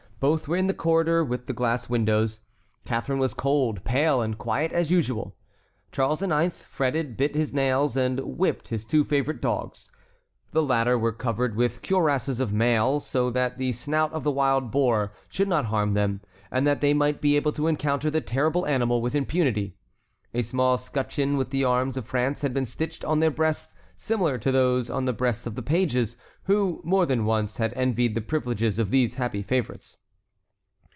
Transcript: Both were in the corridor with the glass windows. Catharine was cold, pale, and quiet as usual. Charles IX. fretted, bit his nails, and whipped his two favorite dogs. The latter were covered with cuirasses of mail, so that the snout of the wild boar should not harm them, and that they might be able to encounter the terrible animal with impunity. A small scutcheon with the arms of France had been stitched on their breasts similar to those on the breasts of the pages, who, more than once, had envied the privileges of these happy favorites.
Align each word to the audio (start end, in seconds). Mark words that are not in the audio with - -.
Both 0.21 0.47
were 0.47 0.55
in 0.55 0.67
the 0.67 0.75
corridor 0.75 1.23
with 1.25 1.47
the 1.47 1.51
glass 1.53 1.89
windows. 1.89 2.41
Catharine 2.85 3.17
was 3.17 3.33
cold, 3.33 3.83
pale, 3.83 4.21
and 4.21 4.37
quiet 4.37 4.71
as 4.71 4.91
usual. 4.91 5.35
Charles 5.91 6.21
IX. 6.21 6.61
fretted, 6.61 7.17
bit 7.17 7.33
his 7.33 7.55
nails, 7.55 7.97
and 7.97 8.19
whipped 8.19 8.67
his 8.67 8.85
two 8.85 9.03
favorite 9.03 9.41
dogs. 9.41 9.89
The 10.51 10.61
latter 10.61 10.95
were 10.95 11.11
covered 11.11 11.55
with 11.55 11.81
cuirasses 11.81 12.39
of 12.39 12.53
mail, 12.53 12.99
so 12.99 13.31
that 13.31 13.57
the 13.57 13.71
snout 13.71 14.13
of 14.13 14.23
the 14.23 14.29
wild 14.29 14.69
boar 14.69 15.11
should 15.27 15.47
not 15.47 15.65
harm 15.65 15.93
them, 15.93 16.21
and 16.51 16.67
that 16.67 16.81
they 16.81 16.93
might 16.93 17.19
be 17.19 17.35
able 17.35 17.51
to 17.53 17.65
encounter 17.65 18.11
the 18.11 18.21
terrible 18.21 18.67
animal 18.67 19.01
with 19.01 19.15
impunity. 19.15 19.75
A 20.35 20.43
small 20.43 20.77
scutcheon 20.77 21.35
with 21.35 21.49
the 21.49 21.63
arms 21.63 21.97
of 21.97 22.05
France 22.05 22.43
had 22.43 22.53
been 22.53 22.67
stitched 22.67 23.03
on 23.03 23.21
their 23.21 23.31
breasts 23.31 23.73
similar 23.95 24.37
to 24.37 24.51
those 24.51 24.87
on 24.87 25.05
the 25.05 25.13
breasts 25.13 25.47
of 25.47 25.55
the 25.55 25.63
pages, 25.63 26.15
who, 26.43 26.79
more 26.83 27.07
than 27.07 27.25
once, 27.25 27.57
had 27.57 27.73
envied 27.73 28.13
the 28.13 28.21
privileges 28.21 28.77
of 28.77 28.91
these 28.91 29.15
happy 29.15 29.41
favorites. 29.41 29.97